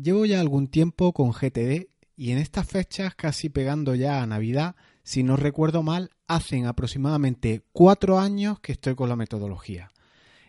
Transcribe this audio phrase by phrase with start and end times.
[0.00, 4.76] Llevo ya algún tiempo con GTD y en estas fechas, casi pegando ya a Navidad,
[5.02, 9.90] si no recuerdo mal, hacen aproximadamente cuatro años que estoy con la metodología.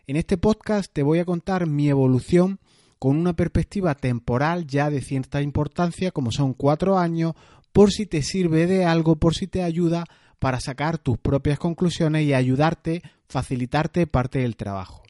[0.06, 2.60] En este podcast te voy a contar mi evolución
[3.00, 7.34] con una perspectiva temporal ya de cierta importancia, como son cuatro años,
[7.72, 10.06] por si te sirve de algo, por si te ayuda
[10.38, 15.02] para sacar tus propias conclusiones y ayudarte, facilitarte parte del trabajo.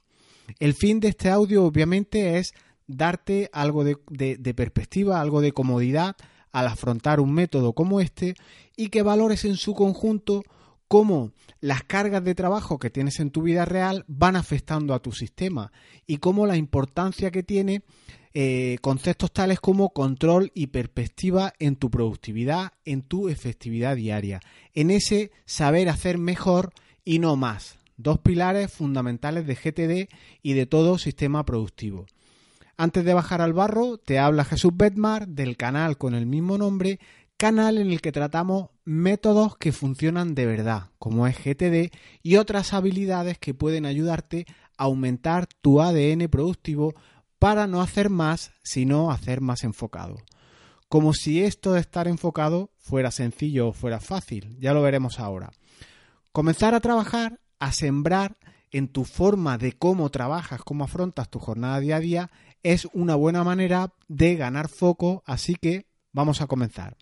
[0.59, 2.53] El fin de este audio obviamente es
[2.89, 6.15] darte algo de, perspectiva, algo de comodidad
[6.51, 8.33] al afrontar un método como este
[8.75, 10.43] y que valores en su conjunto
[10.87, 15.11] cómo las cargas de trabajo que tienes en tu vida real van afectando a tu
[15.11, 15.71] sistema
[16.07, 17.83] y cómo la importancia que tiene
[18.33, 24.39] eh, conceptos tales como control y perspectiva en tu productividad, en tu efectividad diaria,
[24.73, 26.71] en ese saber hacer mejor
[27.05, 27.77] y no más.
[27.97, 32.07] Dos pilares fundamentales de GTD y de todo sistema productivo.
[32.79, 37.01] Antes de bajar al barro, te habla Jesús Bedmar del canal con el mismo nombre,
[37.35, 41.91] canal en el que tratamos métodos que funcionan de verdad, como es GTD,
[42.23, 44.45] y otras habilidades que pueden ayudarte
[44.77, 46.93] a aumentar tu ADN productivo
[47.37, 50.15] para no hacer más, sino hacer más enfocado.
[50.87, 55.51] Como si esto de estar enfocado fuera sencillo o fuera fácil, ya lo veremos ahora.
[56.31, 58.37] Comenzar a trabajar, a sembrar
[58.71, 62.31] en tu forma de cómo trabajas, cómo afrontas tu jornada día a día,
[62.63, 66.97] es una buena manera de ganar foco, así que vamos a comenzar.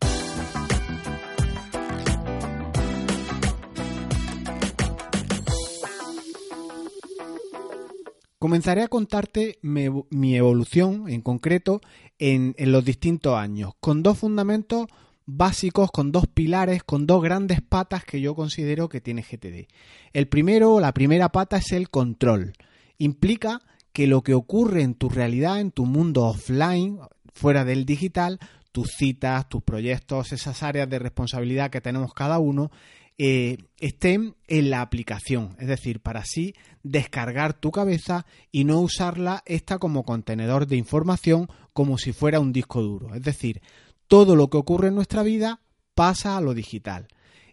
[8.39, 11.81] Comenzaré a contarte mi, evolución en concreto
[12.19, 14.85] en, en los distintos años, con dos fundamentos
[15.25, 19.67] básicos, con dos pilares, con dos grandes patas que yo considero que tiene GTD.
[20.13, 22.53] El primero, la primera pata es el control.
[22.99, 23.61] Implica
[23.97, 26.99] que lo que ocurre en tu realidad, en tu mundo offline,
[27.33, 28.37] fuera del digital,
[28.71, 32.69] tus citas, tus proyectos, esas áreas de responsabilidad que tenemos cada uno,
[33.17, 36.53] eh, estén en la aplicación, es decir, para así
[36.83, 42.53] descargar tu cabeza y no usarla esta como contenedor de información como si fuera un
[42.53, 43.15] disco duro.
[43.15, 43.63] Es decir,
[44.07, 45.61] todo lo que ocurre en nuestra vida
[45.95, 47.07] pasa a lo digital.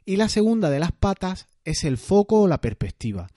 [0.04, 3.28] Y la segunda de las patas es el foco o la perspectiva.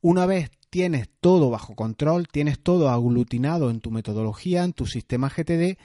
[0.00, 5.28] Una vez tienes todo bajo control, tienes todo aglutinado en tu metodología, en tu sistema
[5.28, 5.78] GTD,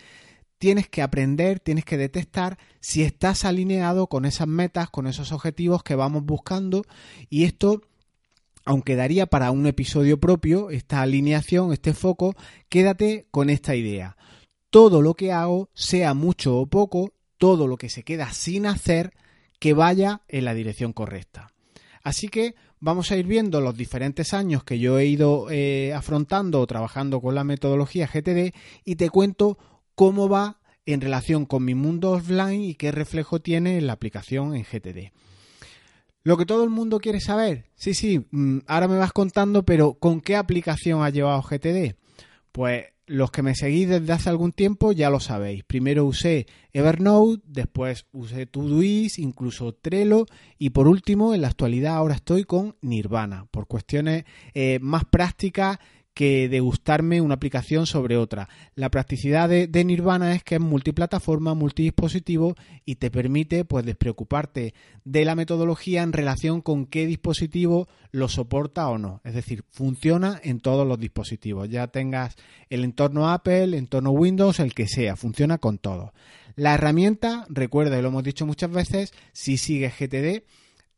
[0.57, 5.83] tienes que aprender, tienes que detectar si estás alineado con esas metas, con esos objetivos
[5.83, 6.85] que vamos buscando
[7.29, 7.83] y esto
[8.65, 12.33] aunque daría para un episodio propio, esta alineación, este foco,
[12.67, 14.17] quédate con esta idea.
[14.71, 19.13] Todo lo que hago, sea mucho o poco, todo lo que se queda sin hacer,
[19.59, 21.53] que vaya en la dirección correcta.
[22.01, 26.61] Así que vamos a ir viendo los diferentes años que yo he ido eh, afrontando
[26.61, 28.53] o trabajando con la metodología GTD
[28.85, 29.57] y te cuento
[29.95, 34.55] cómo va en relación con mi mundo offline y qué reflejo tiene en la aplicación
[34.55, 35.11] en GTD.
[36.23, 39.93] Lo que todo el mundo quiere saber, sí, sí, mm, ahora me vas contando, pero
[39.93, 41.95] ¿con qué aplicación ha llevado GTD?
[42.51, 45.63] Pues los que me seguís desde hace algún tiempo ya lo sabéis.
[45.63, 50.27] Primero usé Evernote, después usé Todoist, incluso Trello
[50.59, 55.79] y por último, en la actualidad ahora estoy con Nirvana, por cuestiones eh, más prácticas
[56.19, 58.49] que degustarme una aplicación sobre otra.
[58.75, 64.73] La practicidad de, Nirvana es que es multiplataforma, multidispositivo y te permite pues despreocuparte
[65.05, 69.21] de la metodología en relación con qué dispositivo lo soporta o no.
[69.23, 71.69] Es decir, funciona en todos los dispositivos.
[71.69, 72.35] Ya tengas
[72.69, 76.11] el entorno Apple, el entorno Windows, el que sea, funciona con todo.
[76.57, 80.43] La herramienta, recuerda, y lo hemos dicho muchas veces, si sigues GTD,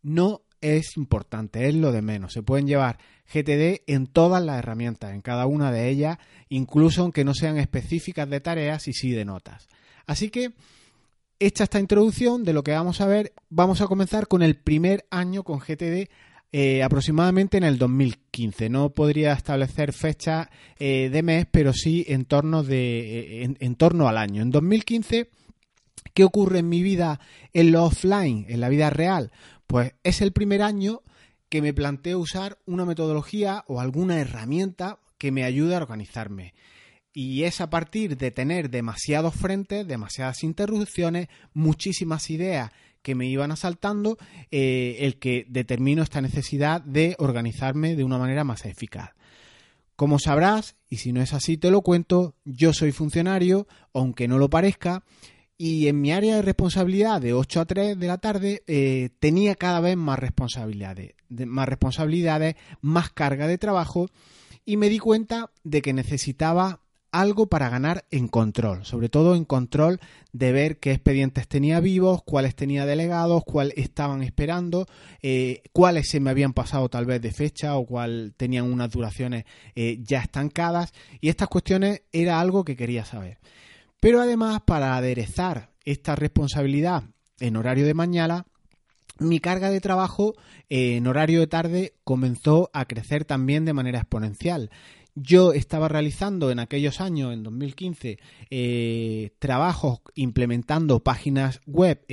[0.02, 2.34] no es importante, es lo de menos.
[2.34, 3.00] Se pueden llevar
[3.34, 6.18] GTD en todas las herramientas, en cada una de ellas,
[6.50, 9.68] incluso aunque no sean específicas de tareas y sí de notas.
[10.06, 10.54] Así que,
[11.40, 15.06] hecha esta introducción de lo que vamos a ver, vamos a comenzar con el primer
[15.10, 16.10] año con GTD
[16.54, 18.70] eh, aproximadamente en el 2015.
[18.70, 24.10] No podría establecer fecha eh, de mes, pero sí en torno, de, eh, en torno
[24.10, 24.42] al año.
[24.42, 25.30] En 2015,
[26.14, 27.22] ¿qué ocurre en mi vida
[27.54, 29.32] en lo offline, en la vida real?
[29.72, 31.02] Pues es el primer año
[31.48, 36.54] que me planteo usar una metodología o alguna herramienta que me ayude a organizarme.
[37.14, 42.72] Y es a partir de tener demasiados frentes, demasiadas interrupciones, muchísimas ideas
[43.02, 44.18] que me iban asaltando,
[44.52, 49.12] eh, el que determino esta necesidad de organizarme de una manera más eficaz.
[49.96, 54.38] Como sabrás, y si no es así te lo cuento, yo soy funcionario, aunque no
[54.38, 55.06] lo parezca,
[55.64, 59.54] y en mi área de responsabilidad de 8 a 3 de la tarde eh, tenía
[59.54, 64.08] cada vez más responsabilidades, más responsabilidades, más carga de trabajo
[64.66, 66.80] y me di cuenta de que necesitaba
[67.12, 70.00] algo para ganar en control, sobre todo en control
[70.34, 74.88] de ver qué expedientes tenía vivos, cuáles tenía delegados, cuáles estaban esperando,
[75.22, 79.46] eh, cuáles se me habían pasado tal vez de fecha o cuál tenían unas duraciones
[79.76, 83.38] eh, ya estancadas y estas cuestiones era algo que quería saber.
[84.02, 87.04] Pero además para aderezar esta responsabilidad
[87.40, 88.46] en horario de mañana,
[89.20, 90.34] mi carga de trabajo
[90.70, 94.72] eh, en horario de tarde comenzó a crecer también de manera exponencial.
[95.14, 98.18] Yo estaba realizando en aquellos años, en 2015,
[98.50, 102.04] eh, trabajos implementando páginas web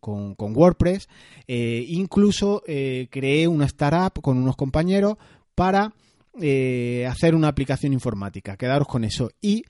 [0.00, 1.08] con, WordPress.
[1.46, 5.16] Eh, incluso creé una startup con unos compañeros
[5.54, 5.92] para
[7.06, 8.56] hacer una aplicación informática.
[8.56, 9.30] Quedaros con eso.
[9.42, 9.64] Y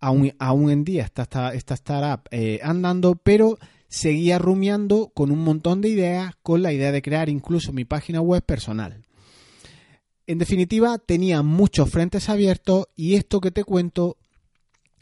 [0.00, 2.28] aún, aún en día está esta, esta startup
[2.62, 3.58] andando, pero
[3.88, 8.20] seguía rumiando con un montón de ideas, con la idea de crear incluso mi página
[8.20, 9.02] web personal.
[10.26, 14.16] En definitiva, tenía muchos frentes abiertos y esto que te cuento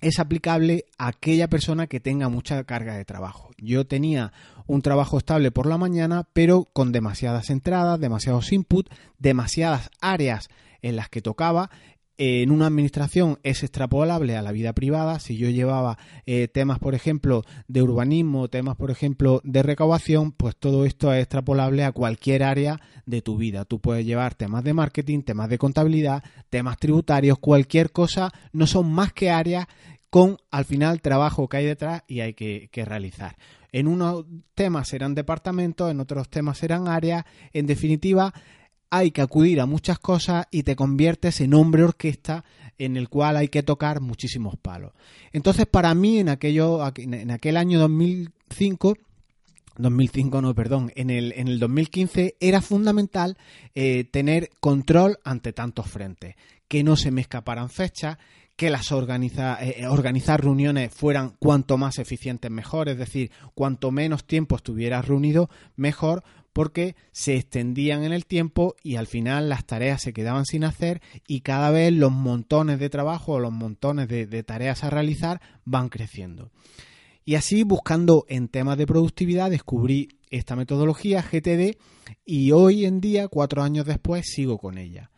[0.03, 3.51] es aplicable a aquella persona que tenga mucha carga de trabajo.
[3.57, 4.33] Yo tenía
[4.67, 10.49] un trabajo estable por la mañana, pero con demasiadas entradas, demasiados inputs, demasiadas áreas
[10.83, 11.71] en las que tocaba
[12.17, 15.19] en una administración es extrapolable a la vida privada.
[15.19, 20.57] Si yo llevaba eh, temas, por ejemplo, de urbanismo, temas, por ejemplo, de recaudación, pues
[20.57, 23.65] todo esto es extrapolable a cualquier área de tu vida.
[23.65, 28.91] Tú puedes llevar temas de marketing, temas de contabilidad, temas tributarios, cualquier cosa, no son
[28.93, 29.67] más que áreas
[30.11, 33.37] con al final trabajo que hay detrás y hay que, que realizar.
[33.73, 34.25] En unos
[34.55, 37.25] temas serán departamentos, en otros temas serán áreas.
[37.53, 38.33] En definitiva,
[38.97, 42.45] hay que acudir a muchas cosas y te conviertes en hombre orquesta
[42.79, 44.93] en el cual hay que tocar muchísimos palos.
[45.33, 48.97] Entonces, para mí, en, aquello, en aquel año 2005,
[49.79, 53.37] 2005 no, perdón, en el, en el 2015 era fundamental
[53.75, 56.37] eh, tener control ante tantos frentes,
[56.69, 58.19] que no se me escaparan fechas,
[58.57, 64.25] que las organiza, eh, organizar reuniones fueran cuanto más eficientes mejor, es decir, cuanto menos
[64.25, 66.23] tiempo estuvieras reunido mejor,
[66.55, 71.03] porque se extendían en el tiempo y al final las tareas se quedaban sin hacer
[71.27, 75.89] y cada vez los montones de trabajo o los montones de, tareas a realizar van
[75.89, 76.53] creciendo.
[77.25, 81.77] Y así, buscando en temas de productividad, descubrí esta metodología GTD
[82.25, 85.11] y hoy en día, cuatro años después, sigo con ella.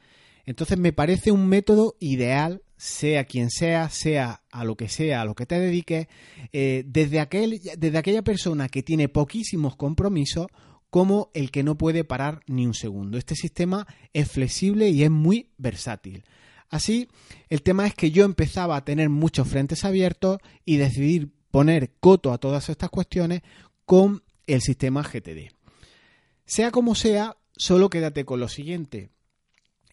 [0.46, 5.24] Entonces me parece un método ideal, sea quien sea, sea a lo que sea, a
[5.24, 6.08] lo que te dediques,
[6.52, 10.48] eh, desde, aquel, desde aquella persona que tiene poquísimos compromisos
[10.90, 13.18] como el que no puede parar ni un segundo.
[13.18, 16.24] Este sistema es flexible y es muy versátil.
[16.68, 17.08] Así,
[17.48, 22.32] el tema es que yo empezaba a tener muchos frentes abiertos y decidir poner coto
[22.32, 23.42] a todas estas cuestiones
[23.84, 25.52] con el sistema GTD.
[26.44, 29.10] Sea como sea, solo quédate con lo siguiente.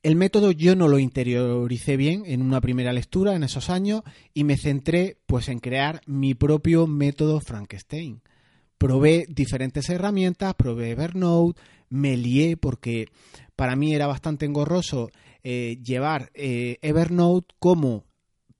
[0.03, 4.03] El método yo no lo interioricé bien en una primera lectura en esos años
[4.33, 8.21] y me centré pues en crear mi propio método Frankenstein.
[8.77, 13.07] Probé diferentes herramientas, probé Evernote, me lié porque
[13.55, 15.09] para mí era bastante engorroso
[15.41, 18.03] eh, llevar eh, Evernote como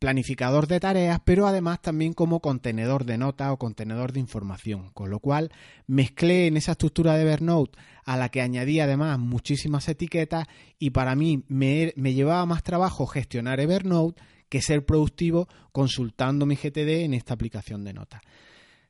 [0.03, 5.09] planificador de tareas, pero además también como contenedor de notas o contenedor de información, con
[5.09, 5.49] lo cual
[5.87, 10.47] mezclé en esa estructura de Evernote a la que añadí además muchísimas etiquetas
[10.77, 16.57] y para mí me, me llevaba más trabajo gestionar Evernote que ser productivo consultando mi
[16.57, 18.19] GTD en esta aplicación de notas.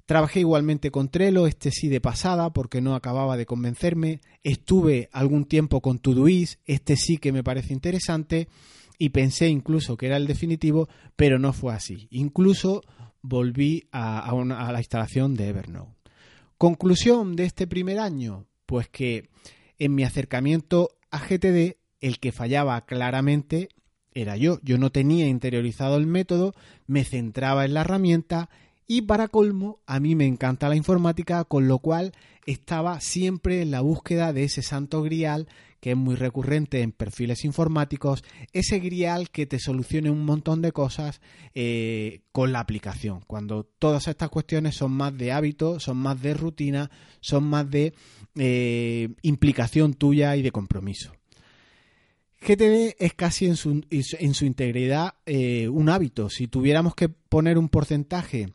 [0.08, 4.20] Trabajé igualmente con Trello, este sí de pasada porque no acababa de convencerme.
[4.42, 8.48] Estuve algún tiempo con Todoist, este sí que me parece interesante
[9.04, 12.08] y pensé incluso que era el definitivo, pero no fue así.
[12.10, 12.84] Incluso
[13.22, 15.92] volví a, a la instalación de Evernote.
[16.58, 19.28] Conclusión de este primer año, pues que
[19.78, 23.68] en mi acercamiento a GTD el que fallaba claramente
[24.14, 24.60] era yo.
[24.64, 26.54] Yo no tenía interiorizado el método,
[26.88, 28.50] me centraba en la herramienta
[28.88, 32.14] y para colmo, a mí me encanta la informática, con lo cual
[32.46, 35.50] estaba siempre en la búsqueda de ese santo grial
[35.84, 38.24] que es muy recurrente en perfiles informáticos,
[38.54, 41.20] ese grial que te solucione un montón de cosas
[41.56, 46.36] eh, con la aplicación, cuando todas estas cuestiones son más de hábito, son más de
[46.36, 47.94] rutina, son más de
[48.36, 51.12] eh, implicación tuya y de compromiso.
[52.40, 56.30] GTD es casi en su, en su integridad eh, un hábito.
[56.30, 58.54] Si tuviéramos que poner un porcentaje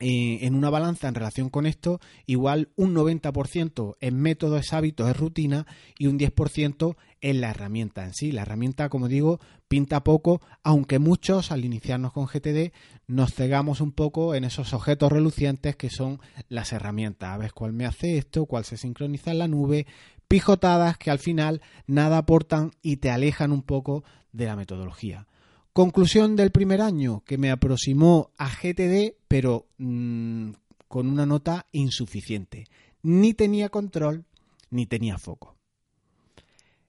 [0.00, 5.06] eh, en una balanza en relación con esto, igual un 90% es método, es hábito,
[5.06, 5.66] es rutina
[5.98, 8.32] y un 10% es la herramienta en sí.
[8.32, 12.72] La herramienta, como digo, pinta poco, aunque muchos al iniciarnos con GTD
[13.08, 17.30] nos cegamos un poco en esos objetos relucientes que son las herramientas.
[17.30, 19.86] A ver cuál me hace esto, cuál se sincroniza en la nube,
[20.28, 24.02] pijotadas que al final nada aportan y te alejan un poco
[24.32, 25.26] de la metodología.
[25.74, 30.50] Conclusión del primer año, que me aproximó a GTD, pero mm,
[30.88, 32.64] con una nota insuficiente.
[33.04, 34.24] Ni tenía control,
[34.70, 35.56] ni tenía foco.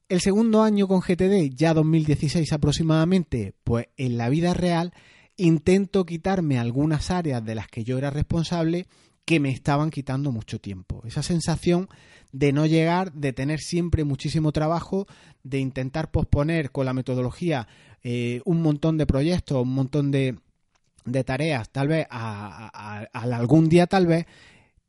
[0.09, 4.91] El segundo año con GTD, ya 2016 aproximadamente, pues en la vida real
[5.37, 8.87] intento quitarme algunas áreas de las que yo era responsable
[9.23, 11.03] que me estaban quitando mucho tiempo.
[11.05, 11.89] Esa sensación
[12.31, 15.05] de no llegar, de tener siempre muchísimo trabajo,
[15.43, 17.67] de intentar posponer con la metodología
[18.01, 20.39] eh, un montón de proyectos, un montón de,
[21.25, 24.25] tareas, tal vez a, algún día tal vez,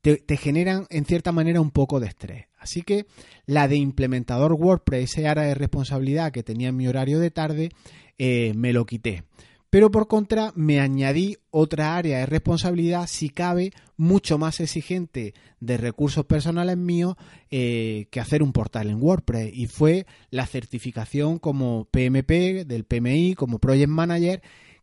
[0.01, 2.47] te, generan en cierta manera un poco de estrés.
[2.59, 3.07] Así que
[3.47, 7.71] la de implementador WordPress, ese área de responsabilidad que tenía en mi horario de tarde,
[8.19, 9.25] eh, me lo quité.
[9.73, 15.79] Pero por contra me añadí otra área de responsabilidad, si cabe, mucho más exigente de
[15.79, 17.15] recursos personales míos
[17.51, 19.51] eh, que hacer un portal en WordPress.
[19.55, 24.43] Y fue la certificación como PMP, del PMI, como Project Manager,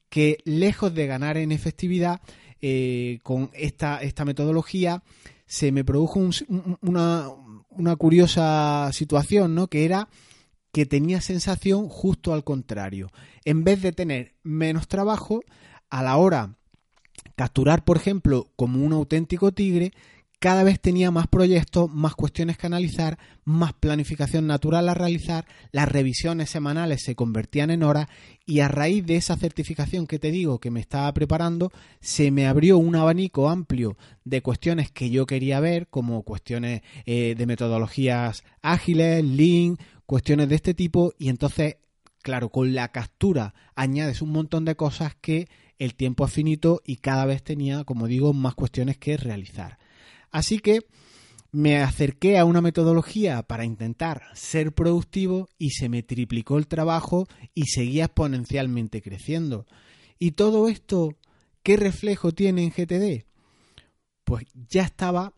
[0.09, 2.21] que lejos de ganar en efectividad
[2.61, 5.03] eh, con esta, esta metodología,
[5.45, 6.19] se me produjo
[6.81, 7.29] una,
[7.69, 9.67] una curiosa situación, ¿no?
[9.67, 10.09] Que era
[10.71, 13.11] que tenía sensación justo al contrario.
[13.45, 15.41] En vez de tener menos trabajo,
[15.89, 16.55] a la hora
[17.35, 19.93] capturar, por ejemplo, como un auténtico tigre,
[20.39, 25.89] cada vez tenía más proyectos, más cuestiones que analizar, más planificación natural a realizar, las
[25.89, 28.07] revisiones semanales se convertían en horas
[28.45, 32.47] y a raíz de esa certificación que te digo que me estaba preparando, se me
[32.47, 38.43] abrió un abanico amplio de cuestiones que yo quería ver, como cuestiones eh, de metodologías
[38.61, 41.77] ágiles, Lean, cuestiones de este tipo y entonces,
[42.21, 46.97] claro, con la captura añades un montón de cosas que el tiempo es finito y
[46.97, 49.77] cada vez tenía, como digo, más cuestiones que realizar.
[50.31, 50.81] Así que
[51.51, 57.27] me acerqué a una metodología para intentar ser productivo y se me triplicó el trabajo
[57.53, 59.65] y seguía exponencialmente creciendo.
[60.19, 61.15] ¿Y todo esto
[61.63, 63.25] qué reflejo tiene en GTD?
[64.23, 65.33] Pues ya estaba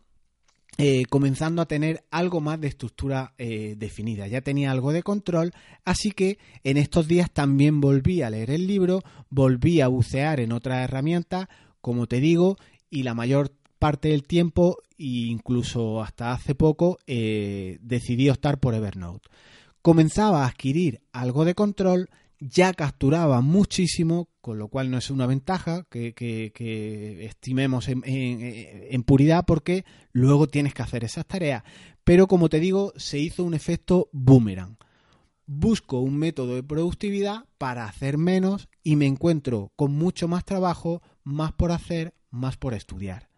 [0.78, 4.26] eh, comenzando a tener algo más de estructura eh, definida.
[4.26, 5.52] Ya tenía algo de control,
[5.84, 10.52] así que en estos días también volví a leer el libro, volví a bucear en
[10.52, 11.48] otras herramientas,
[11.80, 12.56] como te digo,
[12.90, 18.76] y la mayor parte del tiempo, e incluso hasta hace poco, eh, decidí optar por
[18.76, 19.28] Evernote.
[19.82, 22.08] Comenzaba a adquirir algo de control,
[22.38, 26.14] ya capturaba muchísimo, con lo cual no es una ventaja que,
[27.22, 31.64] estimemos en, puridad porque luego tienes que hacer esas tareas.
[32.04, 34.76] Pero como te digo, se hizo un efecto boomerang.
[35.46, 41.02] Busco un método de productividad para hacer menos y me encuentro con mucho más trabajo,
[41.24, 43.31] más por hacer, más por estudiar.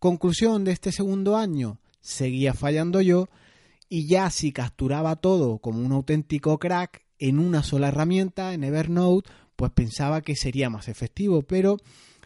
[0.00, 3.28] Conclusión de este segundo año, seguía fallando yo
[3.90, 9.28] y ya si capturaba todo como un auténtico crack, en una sola herramienta, en Evernote,
[9.56, 11.76] pues pensaba que sería más efectivo, pero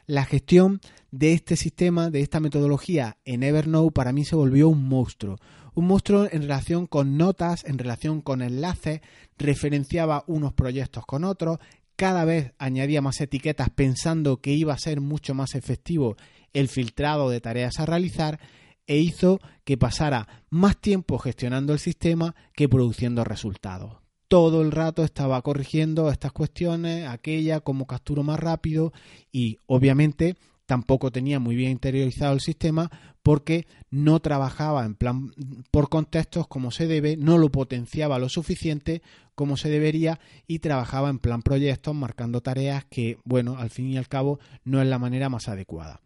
[0.06, 4.88] la gestión de este sistema, de esta metodología en Evernote para mí se volvió un
[4.88, 5.38] monstruo.
[5.74, 9.00] Un monstruo en relación con notas, en relación con enlaces,
[9.36, 11.58] referenciaba unos proyectos con otros,
[11.96, 16.16] cada vez añadía más etiquetas pensando que iba a ser mucho más efectivo
[16.54, 18.40] el filtrado de tareas a realizar
[18.86, 25.04] e hizo que pasara más tiempo gestionando el sistema que produciendo resultados todo el rato
[25.04, 28.92] estaba corrigiendo estas cuestiones, aquella, cómo capturo más rápido
[29.30, 32.90] y obviamente tampoco tenía muy bien interiorizado el sistema
[33.22, 35.32] porque no trabajaba en plan
[35.70, 39.02] por contextos como se debe, no lo potenciaba lo suficiente
[39.34, 43.98] como se debería y trabajaba en plan proyectos marcando tareas que, bueno, al fin y
[43.98, 46.00] al cabo no es la manera más adecuada.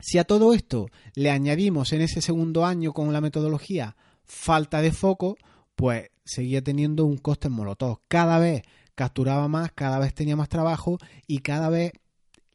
[0.00, 4.92] Si a todo esto le añadimos en ese segundo año con la metodología falta de
[4.92, 5.36] foco,
[5.74, 8.00] pues seguía teniendo un coste en Molotov.
[8.08, 8.62] Cada vez
[8.94, 11.92] capturaba más, cada vez tenía más trabajo y cada vez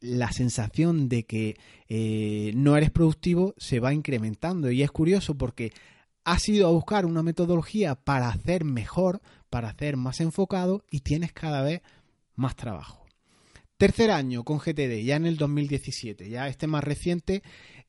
[0.00, 1.56] la sensación de que
[1.88, 4.70] eh, no eres productivo se va incrementando.
[4.70, 5.72] Y es curioso porque
[6.24, 11.32] has ido a buscar una metodología para hacer mejor, para hacer más enfocado y tienes
[11.32, 11.82] cada vez
[12.34, 13.05] más trabajo.
[13.78, 17.42] Tercer año con GTD, ya en el 2017, ya este más reciente,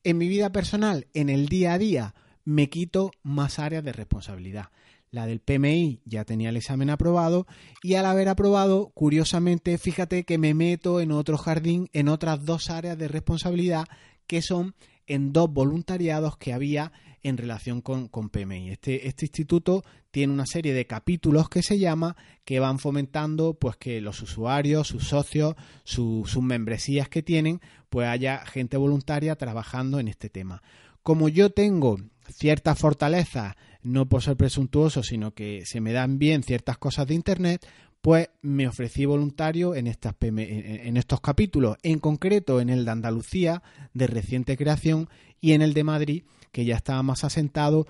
[0.04, 2.14] en mi vida personal, en el día a día,
[2.44, 4.66] me quito más áreas de responsabilidad.
[5.10, 7.46] La del PMI ya tenía el examen aprobado
[7.82, 12.68] y al haber aprobado, curiosamente, fíjate que me meto en otro jardín, en otras dos
[12.68, 13.86] áreas de responsabilidad
[14.26, 14.74] que son
[15.06, 18.70] en dos voluntariados que había en relación con, PMI.
[18.70, 23.76] Este, este, instituto tiene una serie de capítulos que se llama que van fomentando pues
[23.76, 30.08] que los usuarios, sus socios, sus membresías que tienen, pues haya gente voluntaria trabajando en
[30.08, 30.62] este tema.
[31.02, 31.98] Como yo tengo
[32.30, 37.14] cierta fortaleza no por ser presuntuoso, sino que se me dan bien ciertas cosas de
[37.14, 37.66] Internet,
[38.00, 43.62] pues me ofrecí voluntario en, estas en estos capítulos, en concreto en el de Andalucía,
[43.92, 45.08] de reciente creación,
[45.40, 47.86] y en el de Madrid, que ya estaba más asentado,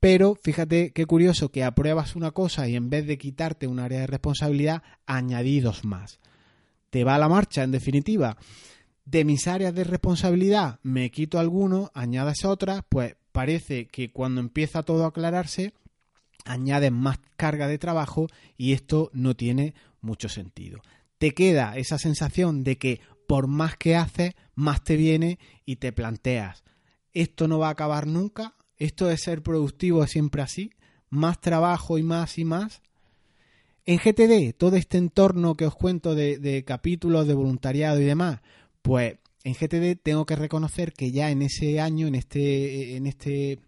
[0.00, 4.00] pero fíjate qué curioso que apruebas una cosa y en vez de quitarte un área
[4.00, 6.20] de responsabilidad, añadí dos más.
[6.90, 8.36] Te va a la marcha, en definitiva.
[9.04, 14.82] De mis áreas de responsabilidad me quito alguno, añades otras, pues parece que cuando empieza
[14.82, 15.72] todo a aclararse,
[16.48, 18.26] añades más carga de trabajo
[18.56, 20.80] y esto no tiene mucho sentido.
[21.18, 25.92] Te queda esa sensación de que por más que haces, más te viene y te
[25.92, 26.64] planteas,
[27.12, 30.72] esto no va a acabar nunca, esto de ser productivo es siempre así,
[31.10, 32.80] más trabajo y más y más.
[33.84, 38.40] En GTD, todo este entorno que os cuento de, capítulos de voluntariado y demás,
[38.82, 43.58] pues en GTD tengo que reconocer que ya en ese año, en este, en este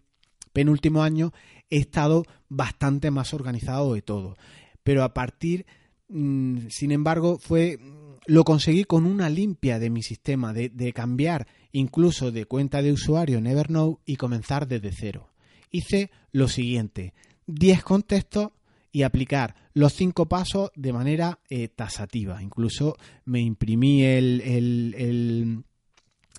[0.53, 1.33] penúltimo año,
[1.69, 4.35] he estado bastante más organizado de todo.
[4.83, 5.65] Pero a partir,
[6.09, 7.79] mm, sin embargo, fue
[8.27, 13.39] lo conseguí con una limpia de mi sistema, de, cambiar incluso de cuenta de usuario
[13.39, 15.29] en y comenzar desde cero.
[15.71, 17.13] Hice lo siguiente,
[17.47, 18.49] 10 contextos
[18.91, 22.43] y aplicar los cinco pasos de manera eh, tasativa.
[22.43, 25.63] Incluso me imprimí el, el,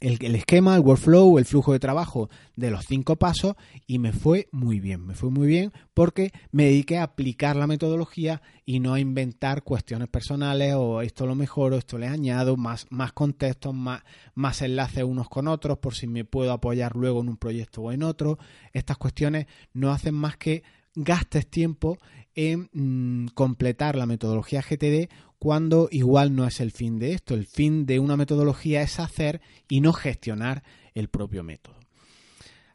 [0.02, 3.54] esquema, el workflow, el flujo de trabajo de los cinco pasos
[3.86, 7.66] y me fue muy bien, me fue muy bien porque me dediqué a aplicar la
[7.66, 12.86] metodología y no a inventar cuestiones personales o esto lo mejoro, esto le añado, más,
[12.90, 14.02] más contextos, más,
[14.34, 17.92] más enlaces unos con otros por si me puedo apoyar luego en un proyecto o
[17.92, 18.38] en otro.
[18.72, 20.62] Estas cuestiones no hacen más que
[20.94, 21.98] gastes tiempo
[22.34, 27.34] en mm, completar la metodología GTD cuando igual no es el fin de esto.
[27.34, 30.62] El fin de una metodología es hacer y no gestionar
[30.94, 31.74] el propio método.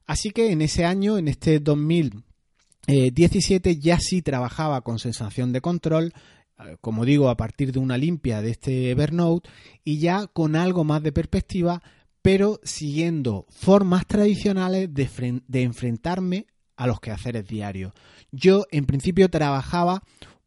[0.05, 6.13] Así que en ese año, en este 2017, ya sí trabajaba con sensación de control,
[6.59, 9.49] eh, como digo, a partir de una limpia de este Evernote
[9.83, 11.81] y ya con algo más de perspectiva,
[12.21, 17.91] pero siguiendo formas tradicionales de, de enfrentarme a los quehaceres diarios.
[18.31, 20.03] Yo en principio trabajaba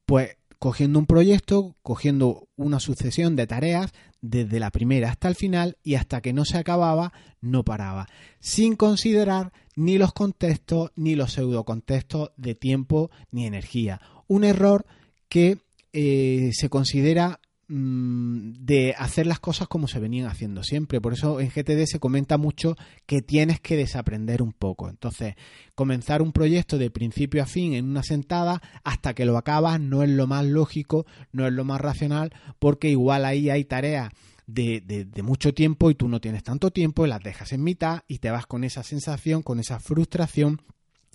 [0.07, 5.79] pues cogiendo un proyecto, cogiendo una sucesión de tareas desde la primera hasta el final
[5.83, 8.07] y hasta que no se acababa no paraba,
[8.39, 14.01] sin considerar ni los contextos ni los pseudocontextos de tiempo ni energía.
[14.27, 14.85] Un error
[15.29, 15.59] que
[15.93, 17.41] eh, se considera
[17.73, 21.01] de hacer las cosas como se venían haciendo siempre.
[21.01, 24.89] Por eso en GTD se comenta mucho que tienes que desaprender un poco.
[24.89, 25.37] Entonces,
[25.77, 30.03] comenzar un proyecto de principio a fin en una sentada hasta que lo acabas no
[30.03, 34.11] es lo más lógico, no es lo más racional, porque igual ahí hay tareas
[34.49, 38.03] de, de, mucho tiempo y tú no tienes tanto tiempo y las dejas en mitad
[38.09, 40.61] y te vas con esa sensación, con esa frustración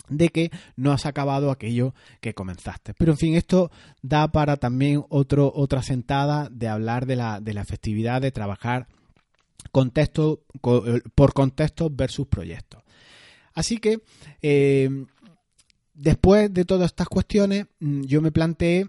[0.08, 2.94] de que no has acabado aquello que comenzaste.
[2.94, 3.70] Pero en fin, esto
[4.02, 8.88] da para también otro, otra sentada de hablar de la, de la efectividad de trabajar
[9.72, 10.42] contexto,
[11.14, 12.82] por contexto versus proyectos.
[13.54, 14.00] Así que
[14.42, 14.88] eh,
[15.94, 18.88] después de todas estas cuestiones, mm, yo me planteé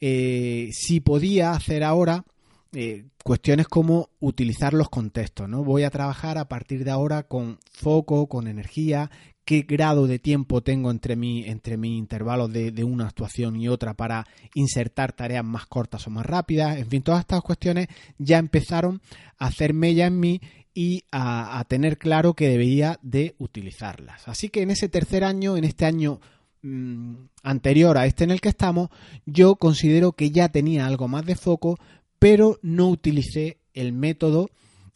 [0.00, 2.24] eh, si podía hacer ahora
[2.72, 5.64] eh, cuestiones como utilizar los contextos, ¿no?
[5.64, 9.10] Voy a trabajar a partir de ahora con foco, con energía,
[9.46, 13.94] qué grado de tiempo tengo entre mi, entre mis intervalos de, una actuación y otra
[13.94, 16.76] para insertar tareas más cortas o más rápidas.
[16.76, 17.86] En fin, todas estas cuestiones
[18.18, 19.00] ya empezaron
[19.38, 20.40] a hacer mella en mí
[20.74, 24.26] y a, tener claro que debería de utilizarlas.
[24.26, 26.20] Así que en ese tercer año, en este año
[26.62, 28.90] mm, anterior a este en el que estamos,
[29.26, 31.78] yo considero que ya tenía algo más de foco,
[32.18, 34.50] pero no utilicé el método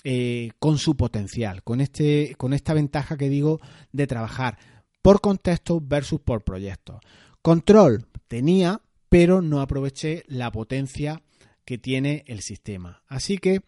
[0.05, 3.61] eh, con su potencial, con, este, con esta ventaja que digo
[3.93, 4.59] de trabajar
[5.03, 7.01] por contexto versus por proyecto.
[7.43, 11.23] Control tenía, pero no aproveché la potencia
[11.65, 13.03] que tiene el sistema.
[13.07, 13.63] Así que,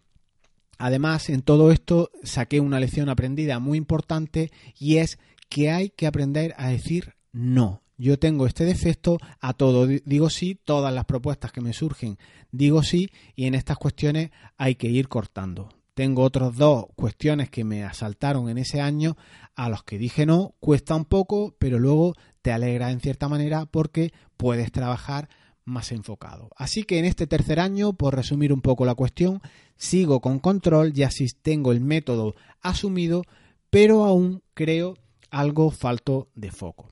[0.79, 5.18] además, en todo esto saqué una lección aprendida muy importante y es
[5.49, 7.83] que hay que aprender a decir no.
[7.99, 12.18] Yo tengo este defecto, a todo digo sí, todas las propuestas que me surgen
[12.51, 15.68] digo sí y en estas cuestiones hay que ir cortando.
[15.94, 19.16] Tengo otros dos cuestiones que me asaltaron en ese año
[19.55, 23.66] a los que dije no, cuesta un poco, pero luego te alegra en cierta manera
[23.66, 25.28] porque puedes trabajar
[25.64, 26.50] más enfocado.
[26.57, 29.40] Así que en este tercer año, por resumir un poco la cuestión,
[29.76, 33.22] sigo con control, ya sí tengo el método asumido,
[33.70, 34.96] pero aún creo
[35.31, 36.88] algo falto de foco.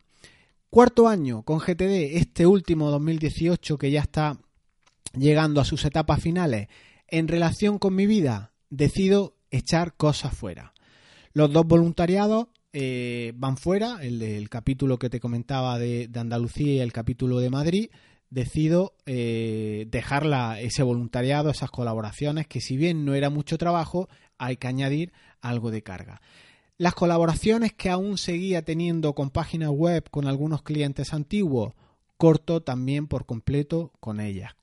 [0.69, 4.39] Cuarto año con GTD, este último 2018 que ya está
[5.15, 6.69] llegando a sus etapas finales,
[7.09, 10.73] en relación con mi vida, decido echar cosas fuera.
[11.33, 16.81] Los dos voluntariados eh, van fuera, el del capítulo que te comentaba de, Andalucía y
[16.81, 17.91] el capítulo de Madrid.
[18.31, 20.25] decido eh, dejar
[20.61, 25.73] ese voluntariado, esas colaboraciones, que si bien no era mucho trabajo, hay que añadir algo
[25.73, 26.21] de carga.
[26.79, 31.75] Las colaboraciones que aún seguía teniendo con páginas web con algunos clientes antiguos,
[32.17, 34.55] corto también por completo con ellas,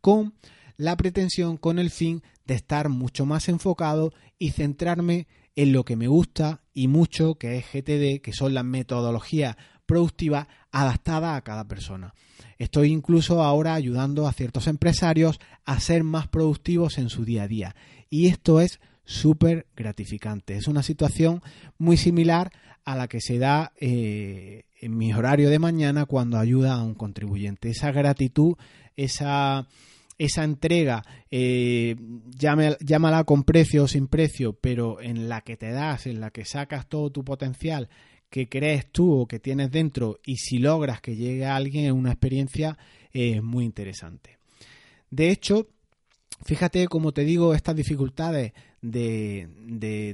[0.77, 5.95] la pretensión, con el fin de estar mucho más enfocado y centrarme en lo que
[5.95, 11.67] me gusta y mucho, que es GTD, que son las metodologías productivas adaptadas a cada
[11.67, 12.13] persona.
[12.59, 17.47] Estoy incluso ahora ayudando a ciertos empresarios a ser más productivos en su día a
[17.47, 17.75] día.
[18.09, 20.55] Y esto es súper gratificante.
[20.57, 21.41] Es una situación
[21.77, 22.51] muy similar
[22.83, 26.93] a la que se da eh, en mi horario de mañana cuando ayuda a un
[26.93, 27.69] contribuyente.
[27.69, 28.55] Esa gratitud,
[28.95, 29.67] esa
[30.17, 31.95] esa entrega, eh,
[32.35, 36.45] llámala con precio o sin precio, pero en la que te das, en la que
[36.45, 37.89] sacas todo tu potencial
[38.29, 41.91] que crees tú o que tienes dentro y si logras que llegue a alguien es
[41.91, 42.77] una experiencia
[43.13, 44.37] eh, muy interesante.
[45.09, 45.67] De hecho,
[46.43, 49.47] fíjate como te digo estas dificultades de,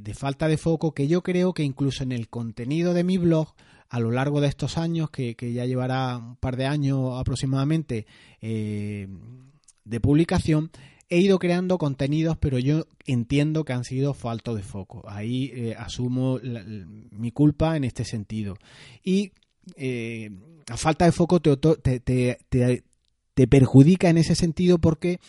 [0.01, 3.53] de, falta de foco que yo creo que incluso en el contenido de mi blog
[3.89, 8.07] a lo largo de estos años, que, ya llevará un par de años aproximadamente,
[8.41, 9.07] eh,
[9.85, 10.71] de publicación,
[11.09, 15.03] he ido creando contenidos, pero yo entiendo que han sido falto de foco.
[15.07, 16.39] Ahí eh, asumo
[17.11, 18.55] mi culpa en este sentido.
[19.03, 19.31] Y
[19.75, 20.31] eh,
[20.67, 25.19] la falta de foco te, te, perjudica en ese sentido porque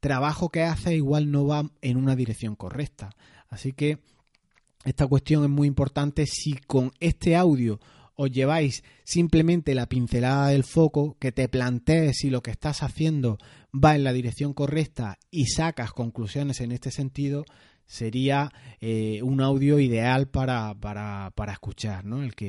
[0.00, 3.10] trabajo que hace igual no va en una dirección correcta.
[3.48, 3.98] Así que
[4.84, 7.78] esta cuestión es muy importante si con este audio
[8.14, 13.38] os lleváis simplemente la pincelada del foco, que te plantees si lo que estás haciendo
[13.72, 17.44] va en la dirección correcta y sacas conclusiones en este sentido,
[17.92, 18.50] sería
[18.80, 22.22] eh, un audio ideal para, para, para escuchar, ¿no?
[22.22, 22.46] El que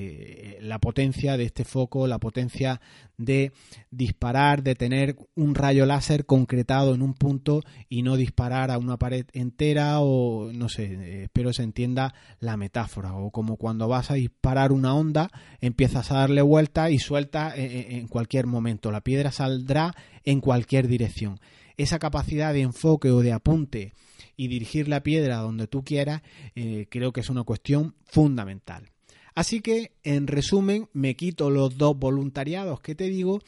[0.57, 2.79] eh, la potencia de este foco, la potencia
[3.17, 3.51] de
[3.91, 8.95] disparar, de tener un rayo láser concretado en un punto y no disparar a una
[8.95, 14.11] pared entera o no sé, eh, espero se entienda la metáfora o como cuando vas
[14.11, 15.29] a disparar una onda,
[15.59, 21.41] empiezas a darle vuelta y suelta en cualquier momento, la piedra saldrá en cualquier dirección.
[21.77, 23.93] Esa capacidad de enfoque o de apunte
[24.35, 26.21] y dirigir la piedra donde tú quieras,
[26.55, 28.89] eh, creo que es una cuestión fundamental.
[29.35, 33.39] Así que, en resumen, me quito los dos voluntariados que te digo,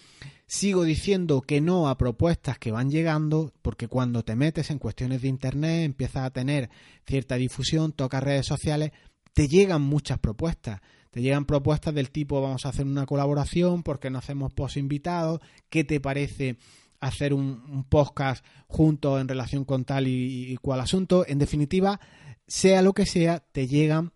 [0.48, 5.22] sigo diciendo que no a propuestas que van llegando, porque cuando te metes en cuestiones
[5.22, 6.70] de Internet, empiezas a tener
[7.06, 8.92] cierta difusión, tocas redes sociales,
[9.34, 10.82] te llegan muchas propuestas.
[11.12, 15.40] Te llegan propuestas del tipo vamos a hacer una colaboración porque no hacemos post invitados,
[15.70, 16.58] ¿qué te parece
[16.99, 21.25] hacer un, podcast juntos en relación con tal y, cual asunto.
[21.27, 21.99] En definitiva,
[22.47, 24.13] sea lo que sea, te llegan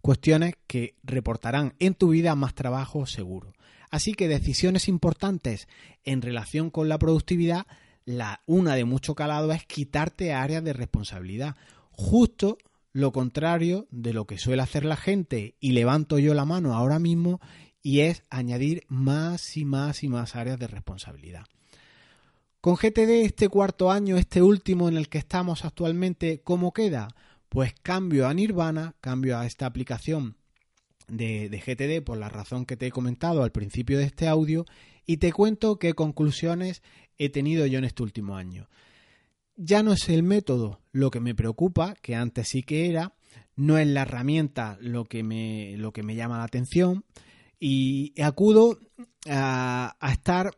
[0.00, 3.52] cuestiones que reportarán en tu vida más trabajo seguro.
[3.90, 5.68] Así que decisiones importantes
[6.04, 7.66] en relación con la productividad,
[8.04, 11.56] la una de mucho calado es quitarte áreas de responsabilidad.
[11.90, 12.58] Justo
[12.92, 16.98] lo contrario de lo que suele hacer la gente y levanto yo la mano ahora
[16.98, 17.40] mismo
[17.82, 21.44] y es añadir más y más y más áreas de responsabilidad.
[22.66, 27.06] Con GTD este cuarto año, este último en el que estamos actualmente, ¿cómo queda?
[27.48, 30.36] Pues cambio a Nirvana, cambio a esta aplicación
[31.06, 34.64] de, GTD por la razón que te he comentado al principio de este audio
[35.06, 36.82] y te cuento qué conclusiones
[37.18, 38.68] he tenido yo en este último año.
[39.54, 43.14] Ya no es el método lo que me preocupa, que antes sí que era,
[43.54, 47.04] no es la herramienta lo que me, lo que me llama la atención
[47.60, 48.80] y acudo
[49.28, 50.50] a estar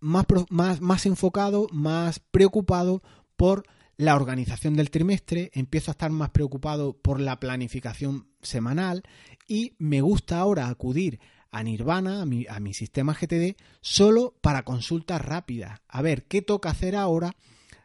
[0.00, 3.02] más, más, más enfocado, más preocupado
[3.36, 3.64] por
[3.96, 9.02] la organización del trimestre, empiezo a estar más preocupado por la planificación semanal
[9.46, 14.62] y me gusta ahora acudir a Nirvana, a mi, a mi sistema GTD, solo para
[14.62, 15.80] consultas rápidas.
[15.88, 17.36] A ver, ¿qué toca hacer ahora?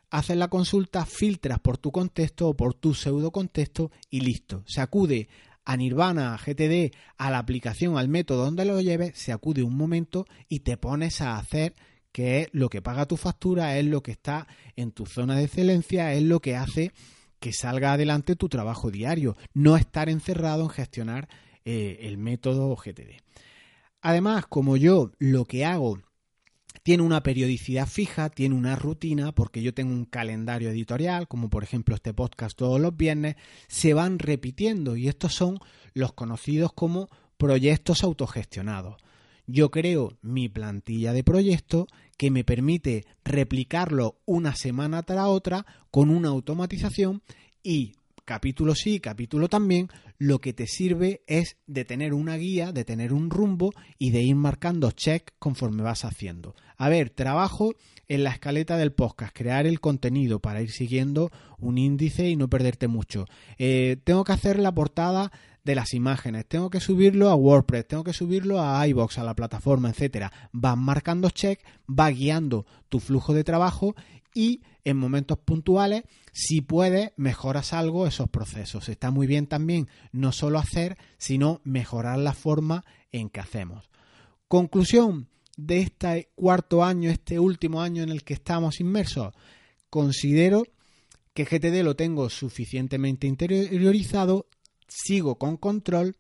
[0.10, 4.63] Haces la consulta, filtras por tu contexto o por tu pseudo contexto y listo.
[4.67, 5.28] Se acude
[5.65, 9.75] a Nirvana, a GTD, a la aplicación, al método donde lo lleves, se acude un
[9.75, 11.73] momento y te pones a hacer
[12.15, 14.47] que es lo que paga tu factura, es lo que está
[14.78, 16.93] en tu zona de excelencia, es lo que hace
[17.41, 21.28] que salga adelante tu trabajo diario, no estar encerrado en gestionar
[21.65, 23.19] eh, el método GTD.
[23.99, 25.99] Además, como yo lo que hago
[26.84, 31.65] tiene una periodicidad fija, tiene una rutina, porque yo tengo un calendario editorial, como por
[31.65, 33.36] ejemplo este podcast todos los viernes,
[33.67, 35.60] se van repitiendo y estos son
[35.93, 39.04] los conocidos como proyectos autogestionados
[39.47, 46.10] yo creo mi plantilla de proyecto que me permite replicarlo una semana tras otra con
[46.10, 47.21] una automatización
[47.63, 47.93] y
[48.25, 53.13] capítulo sí, capítulo también, lo que te sirve es de tener una guía, de tener
[53.13, 56.55] un rumbo y de ir marcando check conforme vas haciendo.
[56.77, 57.75] A ver, trabajo
[58.08, 62.49] en la escaleta del podcast, crear el contenido para ir siguiendo un índice y no
[62.49, 63.25] perderte mucho.
[63.58, 65.31] Eh, tengo que hacer la portada
[65.65, 69.36] de las imágenes, tengo que subirlo a WordPress, tengo que subirlo a iBox, a la
[69.36, 70.32] plataforma, etcétera.
[70.54, 73.95] Vas marcando check, va guiando tu flujo de trabajo
[74.34, 78.89] y en momentos puntuales, si puedes, mejoras algo esos procesos.
[78.89, 83.89] Está muy bien también no solo hacer, sino mejorar la forma en que hacemos.
[84.47, 89.34] Conclusión de este cuarto año, este último año en el que estamos inmersos.
[89.89, 90.63] Considero
[91.34, 94.47] que GTD lo tengo suficientemente interiorizado
[94.88, 96.15] sigo con control,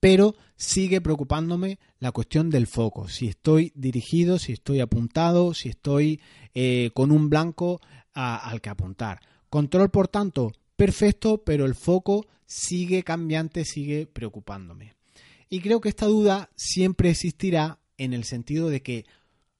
[0.00, 3.08] pero sigue preocupándome la cuestión del foco.
[3.08, 6.20] Si estoy dirigido, si estoy apuntado, si estoy
[6.54, 7.80] eh, con un blanco
[8.12, 9.20] al que apuntar.
[9.50, 14.94] Control, por tanto, perfecto, pero el foco sigue cambiante, sigue preocupándome.
[15.48, 19.06] Y creo que esta duda siempre existirá en el sentido de que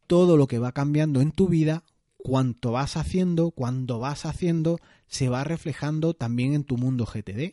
[0.07, 1.85] todo lo que va cambiando en tu vida,
[2.17, 7.53] cuanto vas haciendo, cuando vas haciendo, se va reflejando también en tu mundo GTD.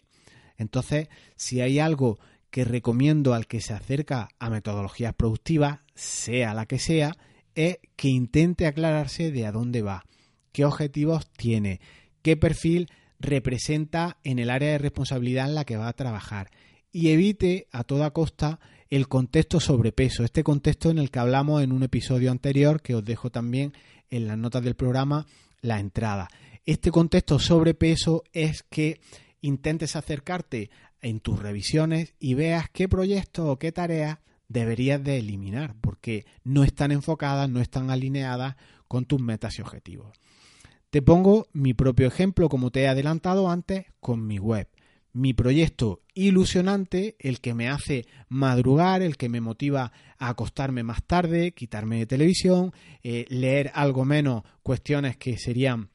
[0.58, 6.66] Entonces, si hay algo que recomiendo al que se acerca a metodologías productivas, sea la
[6.66, 7.16] que sea,
[7.56, 10.06] es que intente aclararse de a dónde va,
[10.52, 11.80] qué objetivos tiene,
[12.22, 12.90] qué perfil
[13.20, 16.52] representa en el área de responsabilidad en la que va a trabajar
[16.92, 21.72] y evite a toda costa el contexto sobrepeso, este contexto en el que hablamos en
[21.72, 23.74] un episodio anterior que os dejo también
[24.12, 25.26] en las notas del programa
[25.62, 26.28] la entrada.
[26.66, 29.00] Este contexto sobrepeso es que
[29.44, 35.76] intentes acercarte en tus revisiones y veas qué proyectos o qué tareas deberías de eliminar
[35.82, 38.56] porque no están enfocadas, no están alineadas
[38.88, 40.18] con tus metas y objetivos.
[40.90, 44.70] Te pongo mi propio ejemplo, como te he adelantado antes, con mi web.
[45.12, 51.04] Mi proyecto ilusionante, el que me hace madrugar, el que me motiva a acostarme más
[51.04, 55.90] tarde, quitarme de televisión, eh, leer algo menos cuestiones que serían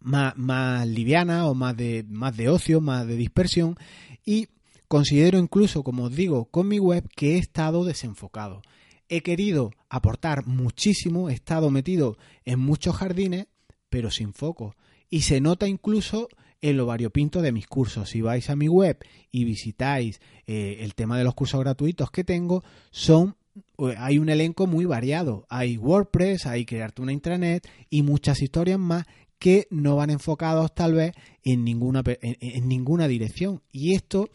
[0.00, 3.76] más, liviana o más de, más de ocio, más de dispersión
[4.24, 4.48] y
[4.88, 8.62] considero incluso, como os digo, con mi web que he estado desenfocado.
[9.08, 13.46] He querido aportar muchísimo, he estado metido en muchos jardines,
[13.88, 14.76] pero sin foco.
[15.08, 16.28] Y se nota incluso
[16.60, 18.10] en lo variopinto de mis cursos.
[18.10, 18.98] Si vais a mi web
[19.30, 23.36] y visitáis eh, el tema de los cursos gratuitos que tengo, son
[23.78, 25.46] eh, hay un elenco muy variado.
[25.48, 29.06] Hay WordPress, hay crearte una intranet y muchas historias más
[29.40, 33.62] que no van enfocados tal vez en ninguna, en, ninguna dirección.
[33.72, 34.28] Y esto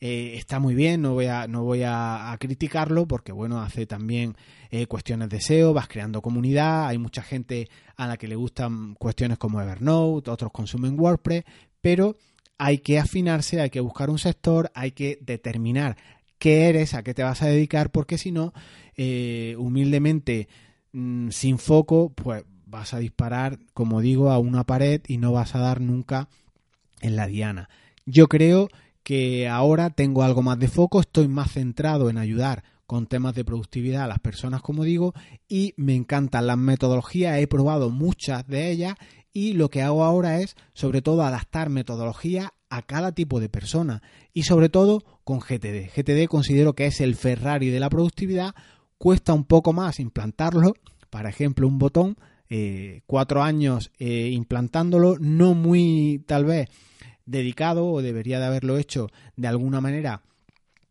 [0.00, 4.36] eh, está muy bien, no voy a, no voy a, criticarlo porque bueno, hace también
[4.70, 8.94] eh, cuestiones de SEO, vas creando comunidad, hay mucha gente a la que le gustan
[8.94, 11.44] cuestiones como Evernote, otros consumen WordPress,
[11.82, 12.16] pero
[12.56, 15.98] hay que afinarse, hay que buscar un sector, hay que determinar
[16.38, 18.54] qué eres, a qué te vas a dedicar, porque si no,
[18.96, 20.48] eh, humildemente,
[20.92, 25.54] mm, sin foco, pues vas a disparar, como digo, a una pared y no vas
[25.54, 26.28] a dar nunca
[27.00, 27.68] en la diana.
[28.04, 28.68] Yo creo
[29.02, 33.44] que ahora tengo algo más de foco, estoy más centrado en ayudar con temas de
[33.44, 35.14] productividad a las personas, como digo,
[35.48, 38.94] y me encantan las metodologías, he probado muchas de ellas
[39.32, 44.02] y lo que hago ahora es, sobre todo, adaptar metodología a cada tipo de persona
[44.32, 45.90] y sobre todo con GTD.
[45.94, 48.54] GTD considero que es el Ferrari de la productividad,
[48.96, 50.74] cuesta un poco más implantarlo,
[51.10, 52.16] por ejemplo, un botón
[52.50, 56.68] eh, cuatro años eh, implantándolo, no muy tal vez
[57.26, 60.22] dedicado o debería de haberlo hecho de alguna manera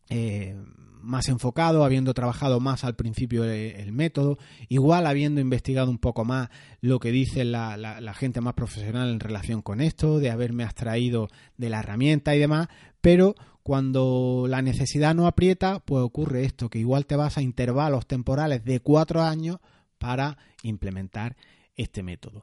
[0.10, 0.56] eh,
[1.02, 6.50] más enfocado, habiendo trabajado más al principio el, método, igual habiendo investigado un poco más
[6.82, 11.30] lo que dice la, la, gente más profesional en relación con esto, de haberme abstraído
[11.58, 12.67] de la herramienta y demás,
[13.00, 18.06] pero cuando la necesidad no aprieta, pues ocurre esto, que igual te vas a intervalos
[18.06, 19.60] temporales de cuatro años
[19.98, 21.36] para implementar
[21.76, 22.42] este método.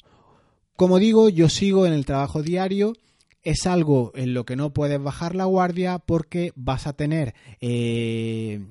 [0.76, 2.94] Como digo, yo sigo en el trabajo diario.
[3.42, 8.64] Es algo en lo que no puedes bajar la guardia porque vas a tener eh,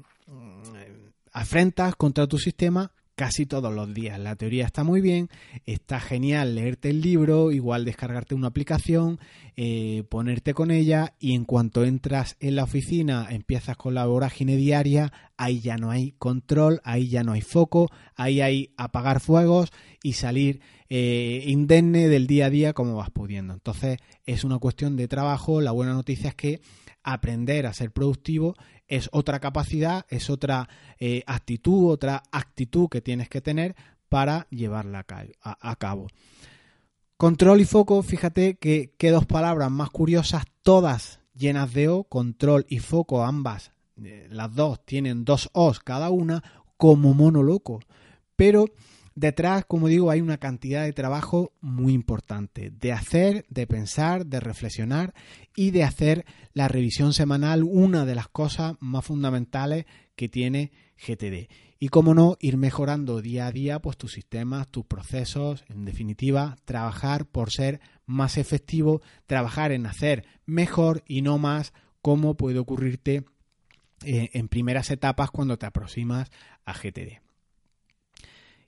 [1.32, 4.20] afrentas contra tu sistema casi todos los días.
[4.20, 5.30] La teoría está muy bien,
[5.66, 9.20] está genial leerte el libro, igual descargarte una aplicación,
[9.56, 14.56] eh, ponerte con ella y en cuanto entras en la oficina empiezas con la vorágine
[14.56, 19.72] diaria, ahí ya no hay control, ahí ya no hay foco, ahí hay apagar fuegos
[20.02, 20.62] y salir
[20.96, 23.56] eh, indemne del día a día como vas pudiendo.
[23.56, 26.62] Entonces es una cuestión de trabajo, la buena noticia es que
[27.02, 28.54] aprender a ser productivo
[28.88, 33.76] es otra capacidad, es otra eh, actitud, otra actitud que tienes que tener
[34.08, 35.04] para llevarla
[35.42, 36.10] a, cabo.
[37.18, 42.68] Control y foco, fíjate que, que dos palabras más curiosas, todas llenas de O, control
[42.70, 43.72] y foco, ambas,
[44.04, 46.44] eh, las dos tienen dos O's cada una,
[46.78, 47.80] como mono loco.
[48.36, 48.68] Pero
[49.16, 54.40] detrás, como digo, hay una cantidad de trabajo muy importante, de hacer, de pensar, de
[54.40, 55.14] reflexionar
[55.56, 60.72] y de hacer la revisión semanal, una de las cosas más fundamentales que tiene
[61.06, 61.50] GTD.
[61.80, 66.56] Y como no, ir mejorando día a día pues tus sistemas, tus procesos, en definitiva,
[66.64, 73.26] trabajar por ser más efectivo, trabajar en hacer mejor y no más como puede ocurrirte
[74.06, 76.32] eh, en primeras etapas cuando te aproximas
[76.66, 77.22] a GTD.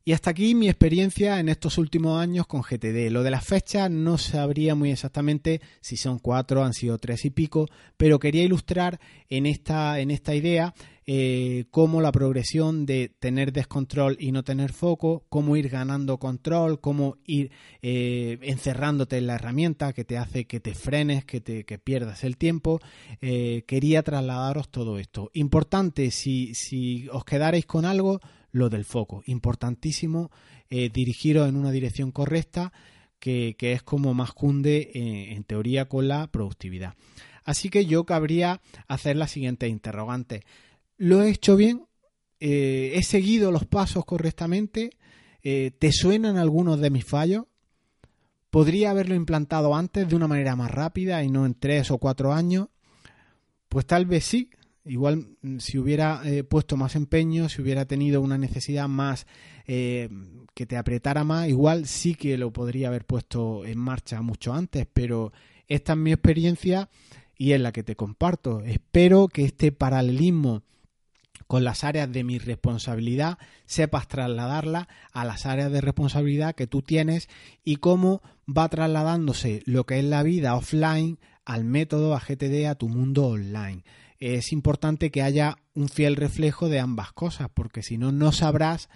[0.08, 3.10] Y hasta aquí mi experiencia en estos últimos años con GTD.
[3.10, 7.32] Lo de las fechas no sabría muy exactamente si son cuatro, han sido tres y
[7.32, 10.76] pico, pero quería ilustrar en esta, en esta idea
[11.08, 16.80] eh, cómo la progresión de tener descontrol y no tener foco, cómo ir ganando control,
[16.80, 17.50] cómo ir
[17.82, 22.24] eh, encerrándote en la herramienta que te hace que te frenes, que, te, que pierdas
[22.24, 22.80] el tiempo.
[23.22, 25.32] Eh, quería trasladaros todo esto.
[25.34, 28.20] Importante, si, si os quedarais con algo,
[28.56, 29.22] lo del foco.
[29.26, 30.32] Importantísimo
[30.70, 32.72] eh, dirigiros en una dirección correcta
[33.20, 36.94] que, es como más cunde eh, en teoría con la productividad.
[37.44, 40.44] Así que yo cabría hacer la siguiente interrogante.
[40.96, 41.86] ¿Lo he hecho bien?
[42.40, 44.92] Eh, ¿He seguido los pasos correctamente?
[45.42, 47.46] ¿Te suenan algunos de mis fallos?
[48.50, 52.34] ¿Podría haberlo implantado antes de una manera más rápida y no en tres o cuatro
[52.34, 52.70] años?
[53.70, 54.50] Pues tal vez sí,
[54.86, 59.26] Igual mm, si hubiera eh, puesto más empeño, si hubiera tenido una necesidad más
[59.68, 60.10] eh,
[60.54, 64.88] que te apretara más, igual sí que lo podría haber puesto en marcha mucho antes,
[64.92, 65.34] pero
[65.68, 66.90] esta es mi experiencia
[67.36, 68.62] y es la que te comparto.
[68.62, 70.64] Espero que este paralelismo
[71.48, 76.82] con las áreas de mi responsabilidad sepas trasladarla a las áreas de responsabilidad que tú
[76.82, 77.28] tienes
[77.64, 82.88] y cómo va trasladándose lo que es la vida offline al método AGTD a tu
[82.88, 83.84] mundo online
[84.34, 88.90] es importante que haya un fiel reflejo de ambas cosas, porque si no, no sabrás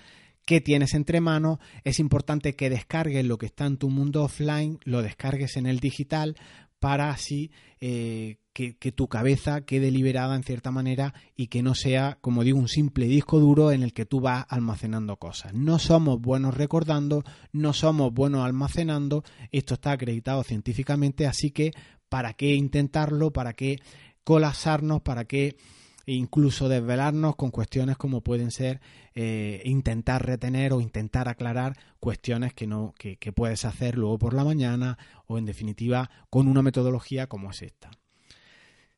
[0.45, 1.59] qué tienes entre manos.
[1.83, 5.79] Es importante que descargues lo que está en tu mundo offline, lo descargues en el
[5.79, 6.35] digital,
[6.79, 11.75] para así eh, que, que, tu cabeza quede liberada en cierta manera y que no
[11.75, 15.53] sea, como digo, un simple disco duro en el que tú vas almacenando cosas.
[15.53, 21.73] No somos buenos recordando, no somos buenos almacenando, esto está acreditado científicamente, así que
[22.07, 23.31] ¿para qué intentarlo?
[23.31, 23.79] ¿Para qué
[24.23, 25.57] colapsarnos, para que
[26.05, 28.81] incluso desvelarnos con cuestiones como pueden ser
[29.15, 34.43] eh, intentar retener o intentar aclarar cuestiones que no que, puedes hacer luego por la
[34.43, 37.91] mañana o en definitiva con una metodología como es esta.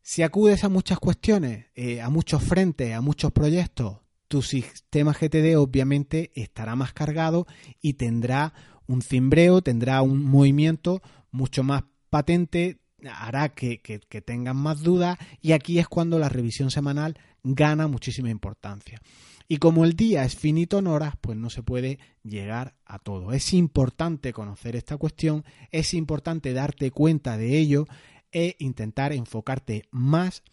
[0.01, 5.57] Si acudes a muchas cuestiones, eh, a muchos frentes, a muchos proyectos, tu sistema GTD
[5.57, 7.45] obviamente estará más cargado
[7.81, 8.53] y tendrá
[8.87, 13.79] un cimbreo, tendrá un movimiento mucho más patente, hará que,
[14.25, 19.01] tengan más dudas y aquí es cuando la revisión semanal gana muchísima importancia.
[19.47, 23.33] Y como el día es finito en horas, pues no se puede llegar a todo.
[23.33, 27.85] Es importante conocer esta cuestión, es importante darte cuenta de ello
[28.31, 30.43] e intentar enfocarte más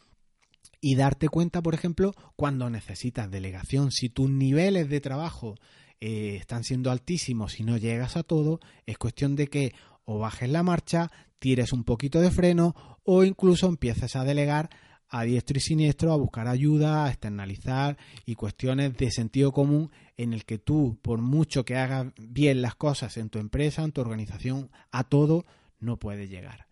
[0.81, 3.93] y darte cuenta, por ejemplo, cuando necesitas delegación.
[3.93, 5.55] Si tus niveles de trabajo
[6.01, 9.75] eh, están siendo altísimos y no llegas a todo, es cuestión de que
[10.11, 12.75] o bajes la marcha, tires un poquito de freno
[13.05, 14.71] o incluso empieces a delegar
[15.09, 17.97] a diestro y siniestro, a buscar ayuda, a externalizar
[18.27, 22.75] y cuestiones de sentido común en el que tú, por mucho que hagas bien las
[22.75, 25.47] cosas en tu empresa, en tu organización, a todo
[25.81, 26.67] no puedes llegar.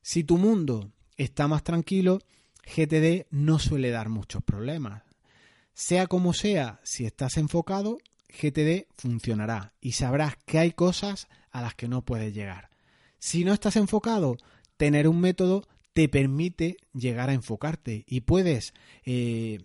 [0.00, 2.20] Si tu mundo está más tranquilo,
[2.64, 5.02] GTD no suele dar muchos problemas.
[5.74, 11.74] Sea como sea, si estás enfocado, GTD funcionará y sabrás que hay cosas a las
[11.74, 12.70] que no puedes llegar.
[13.18, 14.36] Si no estás enfocado,
[14.76, 18.74] tener un método te permite llegar a enfocarte y puedes
[19.06, 19.62] eh,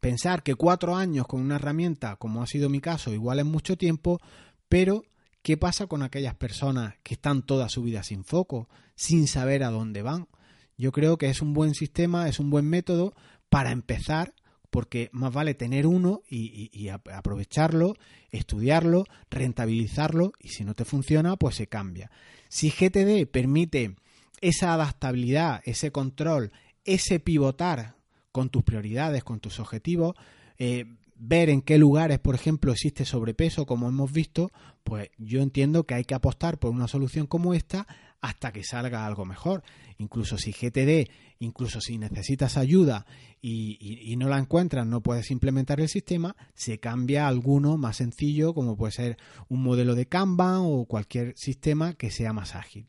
[0.00, 3.76] pensar que cuatro años con una herramienta, como ha sido mi caso, igual es mucho
[3.76, 4.20] tiempo,
[4.68, 5.04] pero
[5.42, 9.70] ¿qué pasa con aquellas personas que están toda su vida sin foco, sin saber a
[9.70, 10.28] dónde van?
[10.76, 13.14] Yo creo que es un buen sistema, es un buen método
[13.48, 14.34] para empezar
[14.74, 17.94] porque más vale tener uno y, aprovecharlo,
[18.32, 22.10] estudiarlo, rentabilizarlo y si no te funciona, pues se cambia.
[22.48, 23.94] Si GTD permite
[24.40, 26.50] esa adaptabilidad, ese control,
[26.84, 27.94] ese pivotar
[28.32, 30.16] con tus prioridades, con tus objetivos,
[30.58, 34.50] eh, ver en qué lugares, por ejemplo, existe sobrepeso, como hemos visto,
[34.82, 37.86] pues yo entiendo que hay que apostar por una solución como esta
[38.24, 39.62] hasta que salga algo mejor.
[39.98, 41.10] Incluso si GTD,
[41.40, 43.04] incluso si necesitas ayuda
[43.42, 48.54] y, no la encuentras, no puedes implementar el sistema, se cambia a alguno más sencillo,
[48.54, 49.18] como puede ser
[49.48, 52.86] un modelo de Kanban o cualquier sistema que sea más ágil.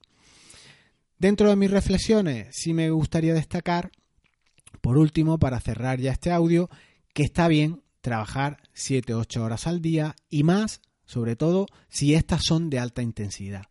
[1.19, 3.91] Dentro de mis reflexiones, sí me gustaría destacar,
[4.79, 6.69] por último, para cerrar ya este audio,
[7.13, 12.69] que está bien trabajar 7-8 horas al día y más, sobre todo, si estas son
[12.69, 13.63] de alta intensidad.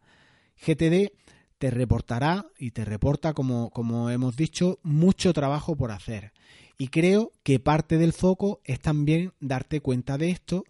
[0.59, 1.25] GTD
[1.59, 6.33] te reportará y te reporta, como, como hemos dicho, mucho trabajo por hacer.
[6.79, 10.65] Y creo que parte del foco es también darte cuenta de esto.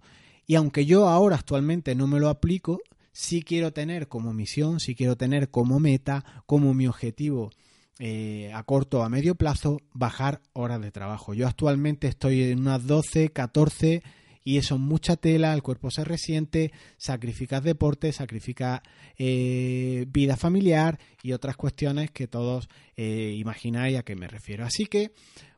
[0.47, 2.80] Y aunque yo ahora actualmente no me lo aplico,
[3.12, 7.51] sí quiero tener como misión, sí quiero tener como meta, como mi objetivo
[7.99, 11.32] eh, a corto o a medio plazo, bajar horas de trabajo.
[11.32, 14.03] Yo actualmente estoy en unas 12, 14
[14.45, 18.83] y eso es mucha tela, el cuerpo se resiente, sacrificas deporte, sacrificas
[19.17, 24.67] eh, vida familiar y otras cuestiones que todos eh, imagináis a qué me refiero.
[24.67, 25.13] Así que,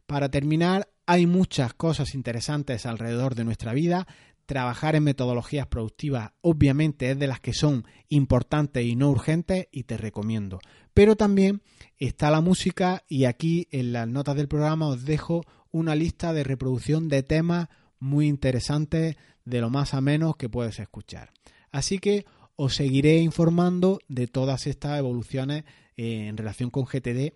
[0.07, 4.07] para terminar, hay muchas cosas interesantes alrededor de nuestra vida.
[4.47, 9.83] Trabajar en metodologías productivas obviamente es de las que son importantes y no urgentes y
[9.83, 10.61] te recomiendo.
[10.95, 11.61] Pero también
[11.99, 16.45] está la música y aquí en las notas del programa os dejo una lista de
[16.45, 17.69] reproducción de temas
[18.01, 21.33] muy interesante de lo más a menos que puedes escuchar.
[21.71, 22.27] Así que
[22.57, 25.65] os seguiré informando de todas estas evoluciones
[25.97, 27.35] eh, en relación con GTD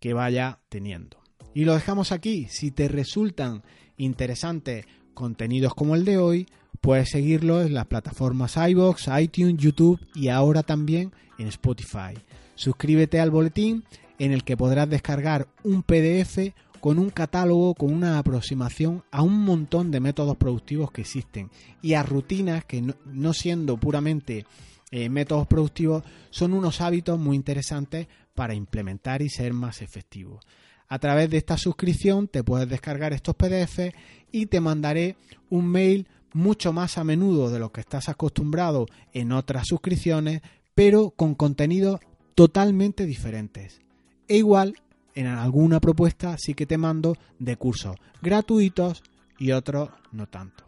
[0.00, 1.18] que vaya teniendo.
[1.54, 2.46] Y lo dejamos aquí.
[2.48, 3.62] Si te resultan
[3.96, 6.46] interesantes contenidos como el de hoy,
[6.80, 12.14] puedes seguirlo en las plataformas iBox, iTunes, YouTube y ahora también en Spotify.
[12.54, 13.84] Suscríbete al boletín
[14.18, 16.52] en el que podrás descargar un PDF
[16.82, 21.48] con un catálogo, con una aproximación a un montón de métodos productivos que existen
[21.80, 24.46] y a rutinas que no, siendo puramente
[24.90, 30.44] eh, métodos productivos son unos hábitos muy interesantes para implementar y ser más efectivos.
[30.88, 33.94] A través de esta suscripción te puedes descargar estos PDF
[34.32, 35.14] y te mandaré
[35.50, 40.42] un mail mucho más a menudo de lo que estás acostumbrado en otras suscripciones,
[40.74, 42.00] pero con contenidos
[42.34, 43.82] totalmente diferentes.
[44.26, 44.74] E igual
[45.14, 49.02] en alguna propuesta sí que te mando de cursos gratuitos
[49.38, 50.64] y otros no tanto.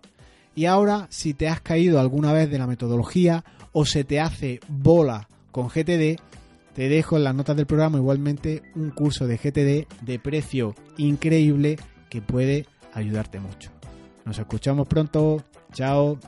[0.55, 4.61] Y ahora, si te has caído alguna vez de la metodología o se te hace
[4.69, 6.21] bola con GTD,
[6.75, 11.77] te dejo en las notas del programa igualmente un curso de GTD de precio increíble
[12.09, 13.71] que puede ayudarte mucho.
[14.25, 15.43] Nos escuchamos pronto.
[15.73, 16.19] Chao.